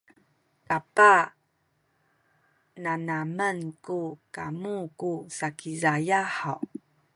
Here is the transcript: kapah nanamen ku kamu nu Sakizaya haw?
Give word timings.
kapah 0.67 1.23
nanamen 2.83 3.57
ku 3.85 3.99
kamu 4.35 4.75
nu 4.99 5.13
Sakizaya 5.37 6.21
haw? 6.37 6.61